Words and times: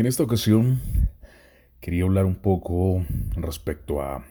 en 0.00 0.06
esta 0.06 0.22
ocasión 0.22 0.80
quería 1.80 2.04
hablar 2.04 2.24
un 2.24 2.36
poco 2.36 3.04
respecto 3.36 4.00
a, 4.00 4.24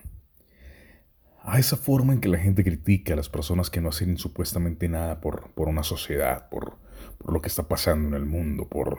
a 1.44 1.60
esa 1.60 1.78
forma 1.78 2.14
en 2.14 2.22
que 2.22 2.28
la 2.28 2.40
gente 2.40 2.64
critica 2.64 3.14
a 3.14 3.16
las 3.16 3.30
personas 3.30 3.70
que 3.70 3.80
no 3.80 3.90
hacen 3.90 4.18
supuestamente 4.18 4.90
nada 4.90 5.22
por, 5.22 5.52
por 5.54 5.68
una 5.68 5.84
sociedad, 5.84 6.50
por, 6.50 6.78
por, 7.20 7.34
lo 7.34 7.42
que 7.42 7.50
está 7.50 7.68
pasando 7.68 8.08
en 8.10 8.16
el 8.16 8.28
mundo, 8.28 8.68
por, 8.68 8.98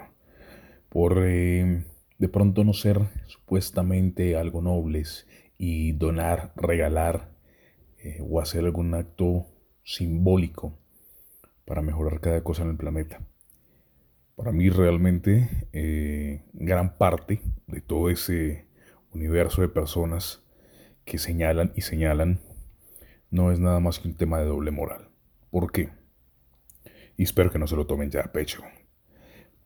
por 0.88 1.24
eh, 1.26 1.84
de 2.18 2.28
pronto 2.28 2.62
no 2.62 2.72
ser 2.72 3.00
supuestamente 3.26 4.36
algo 4.36 4.62
nobles 4.62 5.26
y 5.58 5.92
donar, 5.92 6.52
regalar 6.54 7.32
eh, 7.98 8.18
o 8.20 8.40
hacer 8.40 8.64
algún 8.64 8.94
acto 8.94 9.46
simbólico 9.82 10.78
para 11.64 11.82
mejorar 11.82 12.20
cada 12.20 12.44
cosa 12.44 12.62
en 12.62 12.70
el 12.70 12.76
planeta. 12.76 13.26
Para 14.40 14.52
mí 14.52 14.70
realmente 14.70 15.68
eh, 15.74 16.46
gran 16.54 16.96
parte 16.96 17.42
de 17.66 17.82
todo 17.82 18.08
ese 18.08 18.64
universo 19.12 19.60
de 19.60 19.68
personas 19.68 20.42
que 21.04 21.18
señalan 21.18 21.74
y 21.76 21.82
señalan 21.82 22.40
no 23.30 23.52
es 23.52 23.60
nada 23.60 23.80
más 23.80 23.98
que 23.98 24.08
un 24.08 24.14
tema 24.14 24.38
de 24.38 24.46
doble 24.46 24.70
moral. 24.70 25.10
¿Por 25.50 25.70
qué? 25.70 25.90
Y 27.18 27.24
espero 27.24 27.50
que 27.50 27.58
no 27.58 27.66
se 27.66 27.76
lo 27.76 27.86
tomen 27.86 28.10
ya 28.10 28.22
a 28.22 28.32
pecho. 28.32 28.62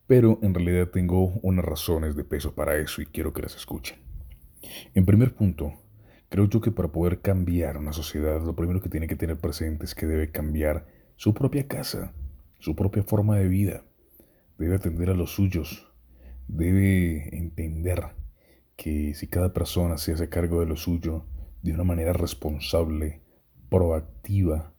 Pero 0.08 0.40
en 0.42 0.52
realidad 0.52 0.88
tengo 0.88 1.34
unas 1.42 1.64
razones 1.64 2.16
de 2.16 2.24
peso 2.24 2.56
para 2.56 2.76
eso 2.76 3.00
y 3.00 3.06
quiero 3.06 3.32
que 3.32 3.42
las 3.42 3.54
escuchen. 3.54 3.98
En 4.92 5.06
primer 5.06 5.36
punto, 5.36 5.72
creo 6.28 6.48
yo 6.48 6.60
que 6.60 6.72
para 6.72 6.90
poder 6.90 7.20
cambiar 7.20 7.76
una 7.78 7.92
sociedad, 7.92 8.42
lo 8.42 8.56
primero 8.56 8.80
que 8.80 8.88
tiene 8.88 9.06
que 9.06 9.14
tener 9.14 9.38
presente 9.38 9.84
es 9.84 9.94
que 9.94 10.06
debe 10.06 10.32
cambiar 10.32 10.88
su 11.14 11.32
propia 11.32 11.68
casa, 11.68 12.12
su 12.58 12.74
propia 12.74 13.04
forma 13.04 13.36
de 13.36 13.46
vida 13.46 13.84
debe 14.58 14.76
atender 14.76 15.10
a 15.10 15.14
los 15.14 15.30
suyos, 15.30 15.92
debe 16.48 17.36
entender 17.36 18.04
que 18.76 19.14
si 19.14 19.26
cada 19.26 19.52
persona 19.52 19.98
se 19.98 20.12
hace 20.12 20.28
cargo 20.28 20.60
de 20.60 20.66
lo 20.66 20.76
suyo 20.76 21.26
de 21.62 21.72
una 21.72 21.84
manera 21.84 22.12
responsable, 22.12 23.22
proactiva 23.68 24.74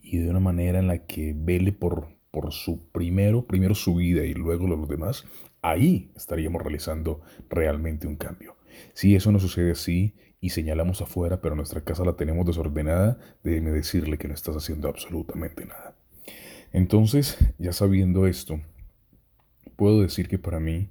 y 0.00 0.18
de 0.18 0.30
una 0.30 0.40
manera 0.40 0.78
en 0.78 0.86
la 0.86 1.06
que 1.06 1.34
vele 1.36 1.72
por, 1.72 2.08
por 2.30 2.52
su 2.52 2.90
primero, 2.90 3.46
primero 3.46 3.74
su 3.74 3.96
vida 3.96 4.24
y 4.24 4.34
luego 4.34 4.66
los 4.66 4.88
demás, 4.88 5.24
ahí 5.62 6.12
estaríamos 6.16 6.62
realizando 6.62 7.20
realmente 7.48 8.06
un 8.06 8.16
cambio. 8.16 8.56
Si 8.94 9.14
eso 9.14 9.32
no 9.32 9.38
sucede 9.38 9.72
así 9.72 10.14
y 10.40 10.50
señalamos 10.50 11.02
afuera, 11.02 11.40
pero 11.40 11.54
nuestra 11.54 11.82
casa 11.82 12.04
la 12.04 12.16
tenemos 12.16 12.46
desordenada, 12.46 13.18
déjeme 13.42 13.70
decirle 13.70 14.16
que 14.16 14.28
no 14.28 14.34
estás 14.34 14.56
haciendo 14.56 14.88
absolutamente 14.88 15.66
nada. 15.66 15.96
Entonces, 16.72 17.36
ya 17.58 17.72
sabiendo 17.72 18.26
esto, 18.26 18.60
puedo 19.80 20.02
decir 20.02 20.28
que 20.28 20.36
para 20.36 20.60
mí 20.60 20.90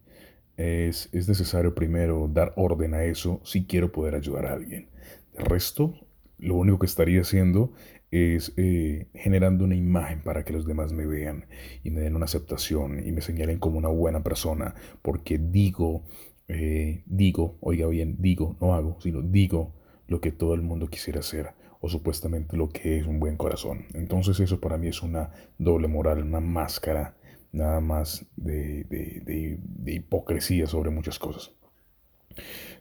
es, 0.57 1.13
necesario 1.13 1.75
primero 1.75 2.27
dar 2.27 2.53
orden 2.55 2.95
a 2.95 3.03
eso 3.03 3.39
si 3.43 3.65
quiero 3.65 3.91
poder 3.91 4.15
ayudar 4.15 4.47
a 4.47 4.53
alguien. 4.53 4.89
De 5.37 5.43
resto, 5.43 5.93
lo 6.39 6.55
único 6.55 6.79
que 6.79 6.87
estaría 6.87 7.21
haciendo 7.21 7.71
es 8.09 8.51
eh, 8.57 9.05
generando 9.13 9.63
una 9.63 9.75
imagen 9.75 10.23
para 10.23 10.43
que 10.43 10.53
los 10.53 10.65
demás 10.65 10.91
me 10.91 11.05
vean 11.05 11.45
y 11.83 11.91
me 11.91 12.01
den 12.01 12.15
una 12.15 12.25
aceptación 12.25 13.05
y 13.05 13.11
me 13.11 13.21
señalen 13.21 13.59
como 13.59 13.77
una 13.77 13.89
buena 13.89 14.23
persona, 14.23 14.73
porque 15.03 15.37
digo, 15.37 16.03
eh, 16.47 17.03
digo, 17.05 17.59
oiga 17.59 17.85
bien, 17.85 18.15
digo, 18.17 18.57
no 18.59 18.73
hago, 18.73 18.97
sino 19.01 19.21
digo 19.21 19.75
lo 20.07 20.19
que 20.19 20.31
todo 20.31 20.55
el 20.55 20.63
mundo 20.63 20.87
quisiera 20.87 21.19
hacer 21.19 21.51
o 21.79 21.89
supuestamente 21.89 22.57
lo 22.57 22.69
que 22.69 22.97
es 22.97 23.05
un 23.05 23.19
buen 23.19 23.37
corazón. 23.37 23.85
Entonces 23.93 24.39
eso 24.39 24.59
para 24.59 24.79
mí 24.79 24.87
es 24.87 25.03
una 25.03 25.29
doble 25.59 25.87
moral, 25.87 26.23
una 26.23 26.39
máscara 26.39 27.18
nada 27.51 27.79
más 27.79 28.25
de, 28.35 29.59
hipocresía 29.85 30.67
sobre 30.67 30.89
muchas 30.89 31.19
cosas. 31.19 31.51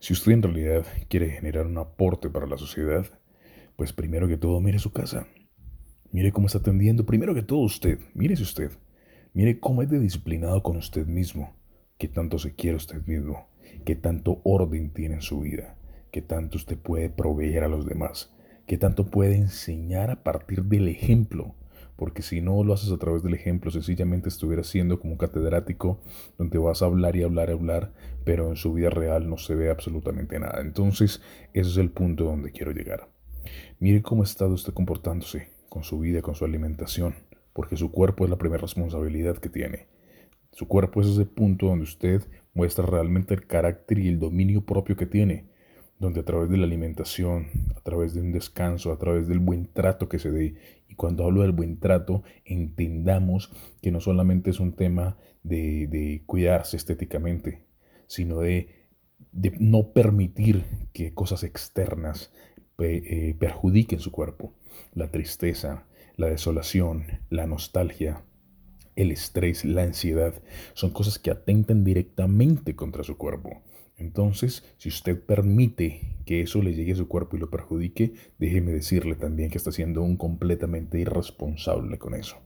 Si 0.00 0.12
usted 0.12 0.32
en 0.32 0.42
realidad 0.42 0.86
quiere 1.08 1.30
generar 1.30 1.66
un 1.66 1.78
aporte 1.78 2.30
para 2.30 2.46
la 2.46 2.58
sociedad, 2.58 3.06
pues 3.76 3.92
primero 3.92 4.28
que 4.28 4.36
todo 4.36 4.60
mire 4.60 4.78
su 4.78 4.92
casa. 4.92 5.26
Mire 6.10 6.32
cómo 6.32 6.46
está 6.46 6.58
atendiendo. 6.58 7.06
Primero 7.06 7.34
que 7.34 7.42
todo 7.42 7.60
usted, 7.60 7.98
mírese 8.14 8.42
usted. 8.42 8.72
Mire 9.34 9.60
cómo 9.60 9.82
es 9.82 9.90
de 9.90 10.00
disciplinado 10.00 10.62
con 10.62 10.76
usted 10.76 11.06
mismo. 11.06 11.56
Qué 11.98 12.08
tanto 12.08 12.38
se 12.38 12.54
quiere 12.54 12.76
usted 12.76 13.04
mismo. 13.06 13.48
Qué 13.84 13.94
tanto 13.94 14.40
orden 14.44 14.90
tiene 14.92 15.16
en 15.16 15.22
su 15.22 15.40
vida. 15.40 15.76
Qué 16.10 16.22
tanto 16.22 16.56
usted 16.56 16.78
puede 16.78 17.10
proveer 17.10 17.64
a 17.64 17.68
los 17.68 17.86
demás. 17.86 18.34
Qué 18.66 18.78
tanto 18.78 19.06
puede 19.06 19.36
enseñar 19.36 20.10
a 20.10 20.22
partir 20.22 20.64
del 20.64 20.88
ejemplo 20.88 21.54
porque 21.98 22.22
si 22.22 22.40
no 22.40 22.62
lo 22.62 22.74
haces 22.74 22.92
a 22.92 22.96
través 22.96 23.24
del 23.24 23.34
ejemplo, 23.34 23.72
sencillamente 23.72 24.28
estuvieras 24.28 24.68
siendo 24.68 25.00
como 25.00 25.14
un 25.14 25.18
catedrático 25.18 26.00
donde 26.38 26.56
vas 26.56 26.80
a 26.80 26.86
hablar 26.86 27.16
y 27.16 27.24
hablar 27.24 27.48
y 27.48 27.54
hablar, 27.54 27.92
pero 28.24 28.48
en 28.48 28.54
su 28.54 28.72
vida 28.72 28.88
real 28.88 29.28
no 29.28 29.36
se 29.36 29.56
ve 29.56 29.68
absolutamente 29.68 30.38
nada. 30.38 30.60
Entonces, 30.60 31.20
ese 31.54 31.70
es 31.70 31.76
el 31.76 31.90
punto 31.90 32.22
donde 32.22 32.52
quiero 32.52 32.70
llegar. 32.70 33.08
Mire 33.80 34.00
cómo 34.00 34.22
ha 34.22 34.26
estado 34.26 34.54
usted 34.54 34.72
comportándose 34.72 35.48
con 35.68 35.82
su 35.82 35.98
vida, 35.98 36.22
con 36.22 36.36
su 36.36 36.44
alimentación, 36.44 37.16
porque 37.52 37.76
su 37.76 37.90
cuerpo 37.90 38.22
es 38.22 38.30
la 38.30 38.38
primera 38.38 38.62
responsabilidad 38.62 39.38
que 39.38 39.48
tiene. 39.48 39.88
Su 40.52 40.68
cuerpo 40.68 41.00
es 41.00 41.08
ese 41.08 41.26
punto 41.26 41.66
donde 41.66 41.82
usted 41.82 42.22
muestra 42.54 42.86
realmente 42.86 43.34
el 43.34 43.44
carácter 43.44 43.98
y 43.98 44.06
el 44.06 44.20
dominio 44.20 44.64
propio 44.64 44.96
que 44.96 45.06
tiene 45.06 45.47
donde 45.98 46.20
a 46.20 46.24
través 46.24 46.48
de 46.48 46.56
la 46.56 46.64
alimentación, 46.64 47.48
a 47.76 47.80
través 47.80 48.14
de 48.14 48.20
un 48.20 48.32
descanso, 48.32 48.92
a 48.92 48.98
través 48.98 49.26
del 49.26 49.40
buen 49.40 49.66
trato 49.66 50.08
que 50.08 50.18
se 50.18 50.30
dé, 50.30 50.54
y 50.88 50.94
cuando 50.94 51.24
hablo 51.24 51.42
del 51.42 51.52
buen 51.52 51.78
trato, 51.78 52.22
entendamos 52.44 53.50
que 53.82 53.90
no 53.90 54.00
solamente 54.00 54.50
es 54.50 54.60
un 54.60 54.72
tema 54.72 55.16
de, 55.42 56.22
cuidarse 56.26 56.76
estéticamente, 56.76 57.64
sino 58.06 58.40
de, 58.40 58.68
no 59.58 59.92
permitir 59.92 60.64
que 60.92 61.12
cosas 61.14 61.42
externas 61.42 62.32
eh, 62.78 63.34
perjudiquen 63.38 63.98
su 63.98 64.12
cuerpo. 64.12 64.54
La 64.94 65.10
tristeza, 65.10 65.84
la 66.16 66.28
desolación, 66.28 67.04
la 67.28 67.46
nostalgia, 67.46 68.22
el 68.94 69.10
estrés, 69.10 69.64
la 69.64 69.82
ansiedad, 69.82 70.34
son 70.74 70.90
cosas 70.90 71.18
que 71.18 71.30
atentan 71.30 71.84
directamente 71.84 72.74
contra 72.74 73.04
su 73.04 73.16
cuerpo. 73.16 73.62
Entonces, 73.98 74.64
si 74.76 74.88
usted 74.88 75.20
permite 75.20 76.16
que 76.24 76.40
eso 76.40 76.62
le 76.62 76.74
llegue 76.74 76.92
a 76.92 76.96
su 76.96 77.08
cuerpo 77.08 77.36
y 77.36 77.40
lo 77.40 77.50
perjudique, 77.50 78.14
déjeme 78.38 78.72
decirle 78.72 79.16
también 79.16 79.50
que 79.50 79.58
está 79.58 79.72
siendo 79.72 80.02
un 80.02 80.16
completamente 80.16 81.00
irresponsable 81.00 81.98
con 81.98 82.14
eso. 82.14 82.36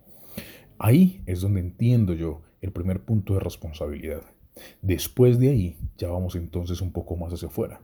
Ahí 0.78 1.22
es 1.26 1.42
donde 1.42 1.60
entiendo 1.60 2.14
yo 2.14 2.40
el 2.62 2.72
primer 2.72 3.04
punto 3.04 3.34
de 3.34 3.40
responsabilidad. 3.40 4.22
Después 4.80 5.38
de 5.38 5.50
ahí, 5.50 5.76
ya 5.98 6.08
vamos 6.08 6.36
entonces 6.36 6.80
un 6.80 6.92
poco 6.92 7.16
más 7.16 7.32
hacia 7.32 7.48
afuera, 7.48 7.82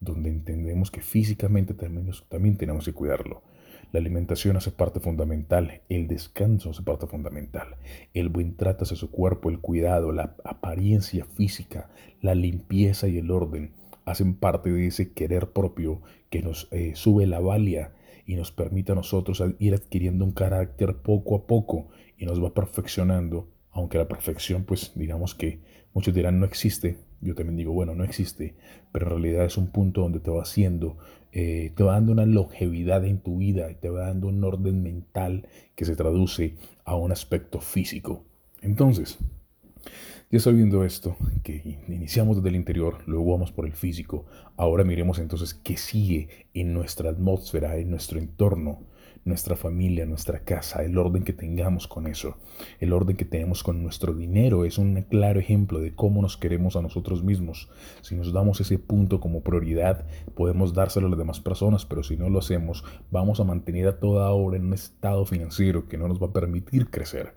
donde 0.00 0.28
entendemos 0.28 0.90
que 0.90 1.00
físicamente 1.00 1.74
también, 1.74 2.10
también 2.28 2.56
tenemos 2.58 2.84
que 2.84 2.92
cuidarlo. 2.92 3.42
La 3.90 4.00
alimentación 4.00 4.56
hace 4.56 4.70
parte 4.70 5.00
fundamental, 5.00 5.80
el 5.88 6.08
descanso 6.08 6.70
hace 6.70 6.82
parte 6.82 7.06
fundamental, 7.06 7.76
el 8.12 8.28
buen 8.28 8.54
trato 8.54 8.84
hacia 8.84 8.98
su 8.98 9.10
cuerpo, 9.10 9.48
el 9.48 9.60
cuidado, 9.60 10.12
la 10.12 10.36
apariencia 10.44 11.24
física, 11.24 11.88
la 12.20 12.34
limpieza 12.34 13.08
y 13.08 13.16
el 13.16 13.30
orden 13.30 13.72
hacen 14.04 14.34
parte 14.34 14.70
de 14.70 14.86
ese 14.86 15.12
querer 15.12 15.52
propio 15.52 16.02
que 16.28 16.42
nos 16.42 16.68
eh, 16.70 16.92
sube 16.96 17.26
la 17.26 17.40
valia 17.40 17.92
y 18.26 18.36
nos 18.36 18.52
permite 18.52 18.92
a 18.92 18.94
nosotros 18.94 19.42
ir 19.58 19.74
adquiriendo 19.74 20.24
un 20.24 20.32
carácter 20.32 20.96
poco 20.96 21.34
a 21.34 21.46
poco 21.46 21.88
y 22.18 22.26
nos 22.26 22.44
va 22.44 22.52
perfeccionando, 22.52 23.48
aunque 23.70 23.96
la 23.96 24.06
perfección 24.06 24.64
pues 24.64 24.92
digamos 24.96 25.34
que 25.34 25.60
muchos 25.94 26.12
dirán 26.12 26.40
no 26.40 26.44
existe, 26.44 26.98
yo 27.20 27.34
también 27.34 27.56
digo, 27.56 27.72
bueno, 27.72 27.94
no 27.94 28.04
existe, 28.04 28.54
pero 28.92 29.06
en 29.06 29.22
realidad 29.22 29.44
es 29.44 29.56
un 29.56 29.72
punto 29.72 30.02
donde 30.02 30.20
te 30.20 30.30
va 30.30 30.42
haciendo, 30.42 30.98
eh, 31.32 31.72
te 31.74 31.82
va 31.82 31.94
dando 31.94 32.12
una 32.12 32.26
longevidad 32.26 33.04
en 33.04 33.18
tu 33.18 33.38
vida 33.38 33.68
te 33.74 33.90
va 33.90 34.06
dando 34.06 34.28
un 34.28 34.42
orden 34.42 34.82
mental 34.82 35.46
que 35.74 35.84
se 35.84 35.96
traduce 35.96 36.54
a 36.84 36.96
un 36.96 37.12
aspecto 37.12 37.60
físico. 37.60 38.24
Entonces, 38.62 39.18
ya 40.30 40.40
sabiendo 40.40 40.84
esto, 40.84 41.16
que 41.42 41.80
iniciamos 41.88 42.36
desde 42.36 42.50
el 42.50 42.56
interior, 42.56 42.98
luego 43.06 43.32
vamos 43.32 43.50
por 43.50 43.64
el 43.64 43.72
físico, 43.72 44.26
ahora 44.58 44.84
miremos 44.84 45.18
entonces 45.18 45.54
qué 45.54 45.78
sigue 45.78 46.48
en 46.52 46.74
nuestra 46.74 47.08
atmósfera, 47.08 47.78
en 47.78 47.88
nuestro 47.88 48.18
entorno, 48.18 48.86
nuestra 49.24 49.56
familia, 49.56 50.04
nuestra 50.04 50.40
casa, 50.40 50.84
el 50.84 50.98
orden 50.98 51.22
que 51.22 51.32
tengamos 51.32 51.88
con 51.88 52.06
eso, 52.06 52.36
el 52.78 52.92
orden 52.92 53.16
que 53.16 53.24
tenemos 53.24 53.62
con 53.62 53.82
nuestro 53.82 54.12
dinero 54.12 54.66
es 54.66 54.76
un 54.76 55.00
claro 55.02 55.40
ejemplo 55.40 55.80
de 55.80 55.94
cómo 55.94 56.20
nos 56.20 56.36
queremos 56.36 56.76
a 56.76 56.82
nosotros 56.82 57.22
mismos. 57.22 57.70
Si 58.02 58.14
nos 58.14 58.32
damos 58.32 58.60
ese 58.60 58.78
punto 58.78 59.20
como 59.20 59.42
prioridad, 59.42 60.06
podemos 60.34 60.74
dárselo 60.74 61.06
a 61.06 61.10
las 61.10 61.18
demás 61.18 61.40
personas, 61.40 61.86
pero 61.86 62.02
si 62.02 62.18
no 62.18 62.28
lo 62.28 62.38
hacemos, 62.38 62.84
vamos 63.10 63.40
a 63.40 63.44
mantener 63.44 63.88
a 63.88 63.98
toda 63.98 64.30
hora 64.30 64.58
en 64.58 64.66
un 64.66 64.74
estado 64.74 65.24
financiero 65.24 65.88
que 65.88 65.96
no 65.96 66.06
nos 66.06 66.22
va 66.22 66.26
a 66.26 66.32
permitir 66.32 66.90
crecer. 66.90 67.34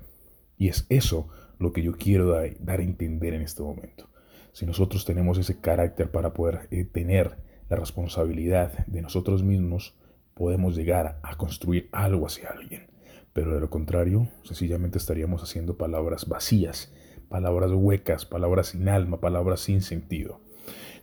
Y 0.58 0.68
es 0.68 0.86
eso 0.90 1.30
lo 1.62 1.74
que 1.74 1.82
yo 1.82 1.94
quiero 1.94 2.28
dar, 2.28 2.80
a 2.80 2.84
entender 2.84 3.34
en 3.34 3.42
este 3.42 3.62
momento. 3.62 4.10
Si 4.52 4.66
nosotros 4.66 5.06
tenemos 5.06 5.38
ese 5.38 5.60
carácter 5.60 6.12
para 6.12 6.34
poder 6.34 6.68
eh, 6.72 6.84
tener 6.84 7.38
la 7.70 7.78
responsabilidad 7.78 8.86
de 8.88 9.02
nosotros 9.02 9.44
mismos, 9.44 9.96
podemos 10.34 10.76
llegar 10.76 11.20
a 11.24 11.36
construir 11.38 11.88
algo 11.92 12.26
hacia 12.26 12.50
alguien. 12.50 12.88
Pero 13.34 13.54
de 13.54 13.62
lo 13.62 13.70
contrario, 13.70 14.28
sencillamente 14.44 14.98
estaríamos 14.98 15.42
haciendo 15.42 15.78
palabras 15.78 16.28
vacías, 16.28 16.92
palabras 17.30 17.72
huecas, 17.72 18.26
palabras 18.26 18.68
sin 18.68 18.90
alma, 18.90 19.22
palabras 19.22 19.62
sin 19.62 19.82
sentido. 19.82 20.42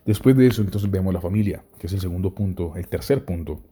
Después 0.05 0.37
de 0.37 0.47
eso, 0.47 0.61
entonces 0.61 0.89
vemos 0.91 1.13
la 1.13 1.21
familia, 1.21 1.63
que 1.79 1.87
es 1.87 1.93
el 1.93 1.99
segundo 1.99 2.33
punto, 2.35 2.73
el 2.75 2.87
tercer 2.87 3.25
punto. 3.25 3.63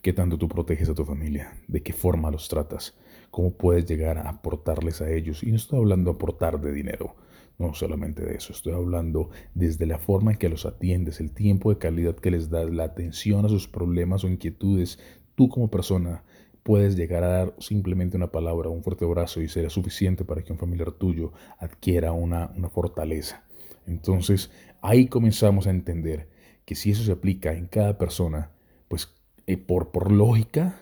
¿Qué 0.00 0.12
tanto 0.12 0.38
tú 0.38 0.48
proteges 0.48 0.88
a 0.88 0.94
tu 0.94 1.04
familia? 1.04 1.52
¿De 1.68 1.82
qué 1.82 1.92
forma 1.92 2.30
los 2.30 2.48
tratas? 2.48 2.94
¿Cómo 3.32 3.50
puedes 3.56 3.86
llegar 3.86 4.18
a 4.18 4.28
aportarles 4.28 5.00
a 5.00 5.10
ellos? 5.10 5.42
Y 5.42 5.46
no 5.46 5.56
estoy 5.56 5.78
hablando 5.78 6.10
de 6.10 6.16
aportar 6.16 6.60
de 6.60 6.70
dinero, 6.70 7.16
no 7.58 7.72
solamente 7.72 8.22
de 8.22 8.34
eso, 8.34 8.52
estoy 8.52 8.74
hablando 8.74 9.30
desde 9.54 9.86
la 9.86 9.98
forma 9.98 10.32
en 10.32 10.36
que 10.36 10.50
los 10.50 10.66
atiendes, 10.66 11.18
el 11.18 11.32
tiempo 11.32 11.70
de 11.70 11.78
calidad 11.78 12.14
que 12.14 12.30
les 12.30 12.50
das, 12.50 12.68
la 12.70 12.84
atención 12.84 13.46
a 13.46 13.48
sus 13.48 13.68
problemas 13.68 14.22
o 14.22 14.28
inquietudes. 14.28 14.98
Tú 15.34 15.48
como 15.48 15.70
persona 15.70 16.24
puedes 16.62 16.94
llegar 16.94 17.24
a 17.24 17.28
dar 17.28 17.54
simplemente 17.58 18.18
una 18.18 18.30
palabra, 18.30 18.68
un 18.68 18.82
fuerte 18.82 19.06
abrazo 19.06 19.40
y 19.40 19.48
será 19.48 19.70
suficiente 19.70 20.26
para 20.26 20.42
que 20.42 20.52
un 20.52 20.58
familiar 20.58 20.92
tuyo 20.92 21.32
adquiera 21.58 22.12
una, 22.12 22.52
una 22.54 22.68
fortaleza. 22.68 23.44
Entonces 23.86 24.50
ahí 24.82 25.06
comenzamos 25.06 25.66
a 25.66 25.70
entender 25.70 26.28
que 26.66 26.74
si 26.74 26.90
eso 26.90 27.02
se 27.02 27.12
aplica 27.12 27.54
en 27.54 27.66
cada 27.66 27.96
persona, 27.96 28.50
pues 28.88 29.08
eh, 29.46 29.56
por, 29.56 29.90
por 29.90 30.12
lógica 30.12 30.81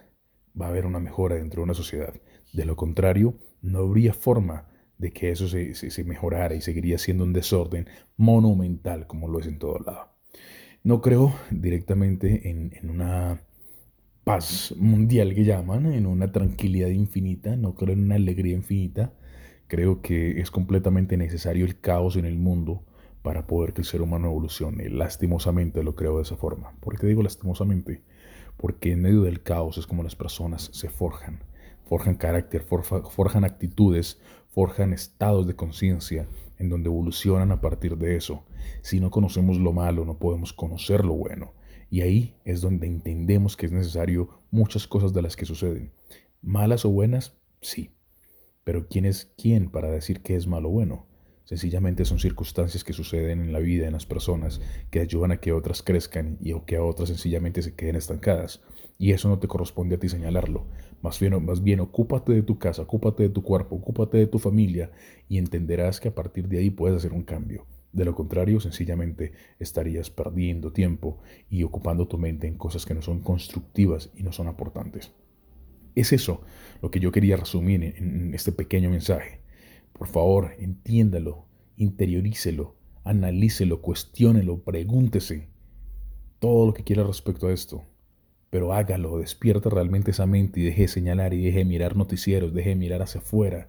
va 0.58 0.66
a 0.66 0.68
haber 0.70 0.86
una 0.86 1.00
mejora 1.00 1.36
dentro 1.36 1.60
de 1.60 1.64
una 1.64 1.74
sociedad. 1.74 2.14
De 2.52 2.64
lo 2.64 2.76
contrario, 2.76 3.34
no 3.62 3.80
habría 3.80 4.14
forma 4.14 4.66
de 4.98 5.12
que 5.12 5.30
eso 5.30 5.48
se, 5.48 5.74
se, 5.74 6.04
mejorara 6.04 6.54
y 6.54 6.60
seguiría 6.60 6.98
siendo 6.98 7.24
un 7.24 7.32
desorden 7.32 7.86
monumental 8.16 9.06
como 9.06 9.28
lo 9.28 9.38
es 9.38 9.46
en 9.46 9.58
todo 9.58 9.78
lado. 9.78 10.08
No 10.82 11.00
creo 11.00 11.34
directamente 11.50 12.50
en, 12.50 12.72
en 12.74 12.90
una 12.90 13.40
paz 14.24 14.74
mundial 14.76 15.34
que 15.34 15.44
llaman, 15.44 15.86
en 15.92 16.06
una 16.06 16.32
tranquilidad 16.32 16.88
infinita, 16.88 17.56
no 17.56 17.74
creo 17.74 17.94
en 17.94 18.04
una 18.04 18.16
alegría 18.16 18.54
infinita. 18.54 19.12
Creo 19.66 20.02
que 20.02 20.40
es 20.40 20.50
completamente 20.50 21.16
necesario 21.16 21.64
el 21.64 21.80
caos 21.80 22.16
en 22.16 22.26
el 22.26 22.38
mundo 22.38 22.84
para 23.22 23.46
poder 23.46 23.72
que 23.72 23.82
el 23.82 23.86
ser 23.86 24.02
humano 24.02 24.26
evolucione. 24.28 24.88
Lastimosamente 24.88 25.82
lo 25.82 25.94
creo 25.94 26.16
de 26.16 26.22
esa 26.22 26.36
forma. 26.36 26.72
¿Por 26.80 26.98
qué 26.98 27.06
digo 27.06 27.22
lastimosamente? 27.22 28.02
Porque 28.60 28.92
en 28.92 29.00
medio 29.00 29.22
del 29.22 29.42
caos 29.42 29.78
es 29.78 29.86
como 29.86 30.02
las 30.02 30.16
personas 30.16 30.68
se 30.72 30.90
forjan. 30.90 31.42
Forjan 31.86 32.16
carácter, 32.16 32.62
forjan 32.62 33.44
actitudes, 33.44 34.20
forjan 34.50 34.92
estados 34.92 35.46
de 35.46 35.56
conciencia 35.56 36.28
en 36.58 36.68
donde 36.68 36.88
evolucionan 36.88 37.52
a 37.52 37.60
partir 37.62 37.96
de 37.96 38.16
eso. 38.16 38.44
Si 38.82 39.00
no 39.00 39.10
conocemos 39.10 39.56
lo 39.56 39.72
malo, 39.72 40.04
no 40.04 40.18
podemos 40.18 40.52
conocer 40.52 41.06
lo 41.06 41.14
bueno. 41.14 41.54
Y 41.88 42.02
ahí 42.02 42.36
es 42.44 42.60
donde 42.60 42.86
entendemos 42.86 43.56
que 43.56 43.66
es 43.66 43.72
necesario 43.72 44.28
muchas 44.50 44.86
cosas 44.86 45.14
de 45.14 45.22
las 45.22 45.36
que 45.36 45.46
suceden. 45.46 45.90
Malas 46.42 46.84
o 46.84 46.90
buenas, 46.90 47.38
sí. 47.62 47.94
Pero 48.62 48.88
¿quién 48.88 49.06
es 49.06 49.32
quién 49.38 49.70
para 49.70 49.90
decir 49.90 50.22
qué 50.22 50.36
es 50.36 50.46
malo 50.46 50.68
o 50.68 50.72
bueno? 50.72 51.06
Sencillamente 51.50 52.04
son 52.04 52.20
circunstancias 52.20 52.84
que 52.84 52.92
suceden 52.92 53.40
en 53.40 53.52
la 53.52 53.58
vida, 53.58 53.88
en 53.88 53.94
las 53.94 54.06
personas, 54.06 54.60
que 54.88 55.00
ayudan 55.00 55.32
a 55.32 55.38
que 55.38 55.50
otras 55.50 55.82
crezcan 55.82 56.38
y 56.40 56.52
o 56.52 56.64
que 56.64 56.76
a 56.76 56.84
otras 56.84 57.08
sencillamente 57.08 57.60
se 57.60 57.74
queden 57.74 57.96
estancadas. 57.96 58.62
Y 58.98 59.10
eso 59.10 59.28
no 59.28 59.40
te 59.40 59.48
corresponde 59.48 59.96
a 59.96 59.98
ti 59.98 60.08
señalarlo. 60.08 60.68
Más 61.02 61.18
bien, 61.18 61.44
más 61.44 61.64
bien, 61.64 61.80
ocúpate 61.80 62.34
de 62.34 62.44
tu 62.44 62.60
casa, 62.60 62.82
ocúpate 62.82 63.24
de 63.24 63.30
tu 63.30 63.42
cuerpo, 63.42 63.74
ocúpate 63.74 64.18
de 64.18 64.28
tu 64.28 64.38
familia 64.38 64.92
y 65.28 65.38
entenderás 65.38 65.98
que 65.98 66.10
a 66.10 66.14
partir 66.14 66.46
de 66.46 66.58
ahí 66.58 66.70
puedes 66.70 66.98
hacer 66.98 67.12
un 67.12 67.24
cambio. 67.24 67.66
De 67.92 68.04
lo 68.04 68.14
contrario, 68.14 68.60
sencillamente 68.60 69.32
estarías 69.58 70.08
perdiendo 70.08 70.72
tiempo 70.72 71.18
y 71.48 71.64
ocupando 71.64 72.06
tu 72.06 72.16
mente 72.16 72.46
en 72.46 72.58
cosas 72.58 72.86
que 72.86 72.94
no 72.94 73.02
son 73.02 73.22
constructivas 73.22 74.10
y 74.14 74.22
no 74.22 74.30
son 74.30 74.46
aportantes. 74.46 75.10
Es 75.96 76.12
eso 76.12 76.42
lo 76.80 76.92
que 76.92 77.00
yo 77.00 77.10
quería 77.10 77.36
resumir 77.36 77.82
en 77.82 78.34
este 78.34 78.52
pequeño 78.52 78.88
mensaje. 78.88 79.39
Por 80.00 80.08
favor, 80.08 80.52
entiéndalo, 80.58 81.44
interiorícelo, 81.76 82.74
analícelo, 83.04 83.82
cuestiónelo, 83.82 84.62
pregúntese 84.62 85.50
todo 86.38 86.64
lo 86.64 86.72
que 86.72 86.84
quiera 86.84 87.04
respecto 87.04 87.48
a 87.48 87.52
esto. 87.52 87.84
Pero 88.48 88.72
hágalo, 88.72 89.18
despierta 89.18 89.68
realmente 89.68 90.12
esa 90.12 90.24
mente 90.24 90.58
y 90.58 90.62
deje 90.62 90.82
de 90.82 90.88
señalar 90.88 91.34
y 91.34 91.42
deje 91.44 91.58
de 91.58 91.64
mirar 91.66 91.96
noticieros, 91.96 92.54
deje 92.54 92.70
de 92.70 92.76
mirar 92.76 93.02
hacia 93.02 93.20
afuera 93.20 93.68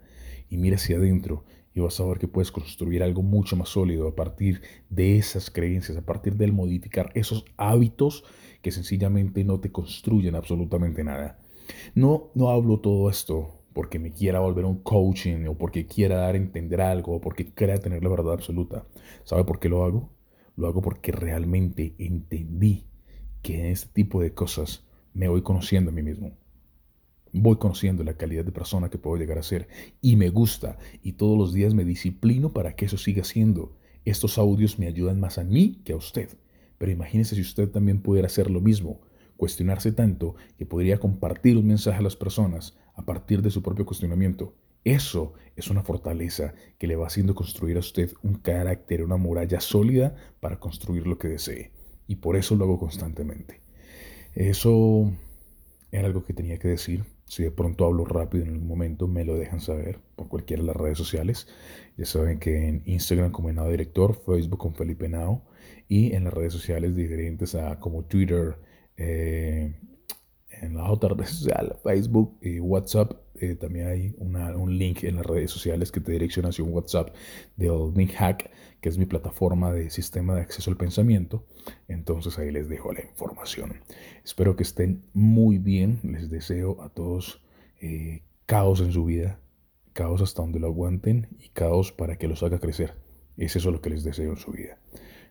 y 0.49 0.55
mire 0.55 0.77
hacia 0.77 0.95
adentro 0.95 1.43
y 1.75 1.81
vas 1.81 1.99
a 1.99 2.05
ver 2.05 2.17
que 2.17 2.29
puedes 2.29 2.53
construir 2.53 3.03
algo 3.03 3.23
mucho 3.23 3.57
más 3.57 3.67
sólido 3.67 4.07
a 4.07 4.15
partir 4.15 4.61
de 4.89 5.17
esas 5.17 5.51
creencias, 5.51 5.97
a 5.97 6.05
partir 6.05 6.37
del 6.37 6.53
modificar 6.53 7.11
esos 7.13 7.43
hábitos 7.57 8.23
que 8.61 8.71
sencillamente 8.71 9.43
no 9.43 9.59
te 9.59 9.73
construyen 9.73 10.35
absolutamente 10.35 11.03
nada. 11.03 11.39
No, 11.93 12.31
no 12.35 12.51
hablo 12.51 12.79
todo 12.79 13.09
esto 13.09 13.60
porque 13.73 13.99
me 13.99 14.11
quiera 14.11 14.39
volver 14.39 14.65
un 14.65 14.81
coaching 14.81 15.47
o 15.47 15.57
porque 15.57 15.85
quiera 15.85 16.17
dar 16.17 16.35
a 16.35 16.37
entender 16.37 16.81
algo 16.81 17.15
o 17.15 17.21
porque 17.21 17.45
quiera 17.53 17.77
tener 17.77 18.03
la 18.03 18.09
verdad 18.09 18.33
absoluta. 18.33 18.85
¿Sabe 19.23 19.43
por 19.43 19.59
qué 19.59 19.69
lo 19.69 19.83
hago? 19.83 20.11
Lo 20.55 20.67
hago 20.67 20.81
porque 20.81 21.11
realmente 21.11 21.95
entendí 21.97 22.85
que 23.41 23.59
en 23.59 23.65
este 23.67 23.89
tipo 23.93 24.21
de 24.21 24.33
cosas 24.33 24.85
me 25.13 25.27
voy 25.27 25.41
conociendo 25.41 25.91
a 25.91 25.93
mí 25.93 26.03
mismo. 26.03 26.37
Voy 27.33 27.55
conociendo 27.55 28.03
la 28.03 28.17
calidad 28.17 28.43
de 28.43 28.51
persona 28.51 28.89
que 28.89 28.97
puedo 28.97 29.15
llegar 29.15 29.37
a 29.37 29.43
ser 29.43 29.69
y 30.01 30.17
me 30.17 30.29
gusta 30.29 30.77
y 31.01 31.13
todos 31.13 31.37
los 31.37 31.53
días 31.53 31.73
me 31.73 31.85
disciplino 31.85 32.51
para 32.51 32.75
que 32.75 32.85
eso 32.85 32.97
siga 32.97 33.23
siendo. 33.23 33.77
Estos 34.03 34.37
audios 34.37 34.79
me 34.79 34.87
ayudan 34.87 35.19
más 35.19 35.37
a 35.37 35.43
mí 35.43 35.81
que 35.85 35.93
a 35.93 35.97
usted. 35.97 36.29
Pero 36.77 36.91
imagínese 36.91 37.35
si 37.35 37.41
usted 37.41 37.69
también 37.69 38.01
pudiera 38.01 38.25
hacer 38.25 38.49
lo 38.49 38.59
mismo, 38.59 39.01
cuestionarse 39.41 39.91
tanto 39.91 40.35
que 40.55 40.67
podría 40.67 40.99
compartir 40.99 41.57
un 41.57 41.65
mensaje 41.65 41.97
a 41.97 42.03
las 42.03 42.15
personas 42.15 42.77
a 42.93 43.03
partir 43.05 43.41
de 43.41 43.49
su 43.49 43.63
propio 43.63 43.87
cuestionamiento. 43.87 44.53
Eso 44.83 45.33
es 45.55 45.71
una 45.71 45.81
fortaleza 45.81 46.53
que 46.77 46.85
le 46.85 46.95
va 46.95 47.07
haciendo 47.07 47.33
construir 47.33 47.77
a 47.77 47.79
usted 47.79 48.11
un 48.21 48.35
carácter, 48.35 49.03
una 49.03 49.17
muralla 49.17 49.59
sólida 49.59 50.15
para 50.41 50.59
construir 50.59 51.07
lo 51.07 51.17
que 51.17 51.27
desee. 51.29 51.71
Y 52.05 52.17
por 52.17 52.35
eso 52.35 52.55
lo 52.55 52.65
hago 52.65 52.77
constantemente. 52.77 53.61
Eso 54.35 55.11
era 55.91 56.05
algo 56.05 56.23
que 56.23 56.33
tenía 56.33 56.59
que 56.59 56.67
decir. 56.67 57.05
Si 57.25 57.41
de 57.41 57.49
pronto 57.49 57.85
hablo 57.85 58.05
rápido 58.05 58.43
en 58.43 58.51
algún 58.51 58.67
momento, 58.67 59.07
me 59.07 59.25
lo 59.25 59.35
dejan 59.37 59.59
saber 59.59 60.01
por 60.15 60.27
cualquiera 60.27 60.61
de 60.61 60.67
las 60.67 60.75
redes 60.75 60.99
sociales. 60.99 61.47
Ya 61.97 62.05
saben 62.05 62.37
que 62.37 62.67
en 62.67 62.83
Instagram 62.85 63.31
como 63.31 63.51
Nao 63.51 63.71
Director, 63.71 64.21
Facebook 64.23 64.59
con 64.59 64.75
Felipe 64.75 65.09
Nao 65.09 65.41
y 65.87 66.13
en 66.13 66.25
las 66.25 66.33
redes 66.35 66.53
sociales 66.53 66.95
diferentes 66.95 67.55
a 67.55 67.79
como 67.79 68.03
Twitter, 68.03 68.57
eh, 68.97 69.73
en 70.61 70.75
la 70.75 70.89
otra 70.89 71.09
red 71.09 71.25
social, 71.25 71.77
Facebook 71.83 72.37
y 72.41 72.59
WhatsApp. 72.59 73.13
Eh, 73.35 73.55
también 73.55 73.87
hay 73.87 74.15
un 74.19 74.77
link 74.77 75.03
en 75.03 75.15
las 75.15 75.25
redes 75.25 75.49
sociales 75.49 75.91
que 75.91 75.99
te 75.99 76.11
direcciona 76.11 76.49
hacia 76.49 76.63
un 76.63 76.73
WhatsApp 76.73 77.09
del 77.55 77.93
Nick 77.95 78.13
Hack, 78.13 78.51
que 78.79 78.89
es 78.89 78.97
mi 78.97 79.05
plataforma 79.05 79.71
de 79.73 79.89
sistema 79.89 80.35
de 80.35 80.41
acceso 80.41 80.69
al 80.69 80.77
pensamiento. 80.77 81.45
Entonces 81.87 82.37
ahí 82.37 82.51
les 82.51 82.69
dejo 82.69 82.93
la 82.93 83.01
información. 83.01 83.81
Espero 84.23 84.55
que 84.55 84.63
estén 84.63 85.03
muy 85.13 85.57
bien. 85.57 85.99
Les 86.03 86.29
deseo 86.29 86.81
a 86.83 86.89
todos 86.89 87.41
eh, 87.81 88.21
caos 88.45 88.81
en 88.81 88.91
su 88.91 89.05
vida, 89.05 89.39
caos 89.93 90.21
hasta 90.21 90.43
donde 90.43 90.59
lo 90.59 90.67
aguanten 90.67 91.27
y 91.39 91.49
caos 91.49 91.91
para 91.91 92.17
que 92.17 92.27
los 92.27 92.43
haga 92.43 92.59
crecer. 92.59 92.93
Es 93.37 93.55
eso 93.55 93.71
lo 93.71 93.81
que 93.81 93.89
les 93.89 94.03
deseo 94.03 94.31
en 94.31 94.37
su 94.37 94.51
vida. 94.51 94.77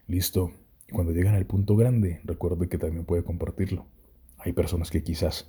Listo. 0.09 0.51
Y 0.91 0.93
cuando 0.93 1.13
lleguen 1.13 1.35
al 1.35 1.47
punto 1.47 1.77
grande, 1.77 2.21
recuerde 2.25 2.69
que 2.69 2.77
también 2.77 3.05
puede 3.05 3.23
compartirlo. 3.23 3.87
Hay 4.39 4.53
personas 4.53 4.91
que 4.91 5.05
quizás 5.05 5.49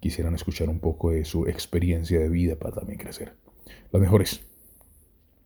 quisieran 0.00 0.34
escuchar 0.34 0.68
un 0.68 0.80
poco 0.80 1.12
de 1.12 1.24
su 1.24 1.46
experiencia 1.46 2.18
de 2.18 2.28
vida 2.28 2.56
para 2.56 2.74
también 2.74 2.98
crecer. 2.98 3.36
Las 3.92 4.02
mejores. 4.02 4.49